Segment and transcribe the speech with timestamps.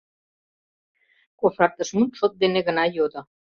[1.39, 3.21] Кошартышмут шот дене гына йодо: